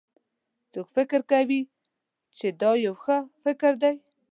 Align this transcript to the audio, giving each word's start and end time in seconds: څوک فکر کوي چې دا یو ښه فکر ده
څوک 0.71 0.87
فکر 0.95 1.19
کوي 1.31 1.61
چې 2.37 2.47
دا 2.61 2.71
یو 2.85 2.95
ښه 3.03 3.17
فکر 3.43 3.71
ده 3.81 3.91